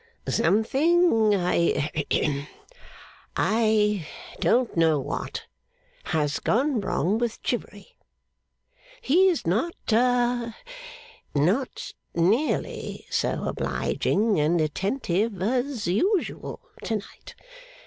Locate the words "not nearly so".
11.35-13.43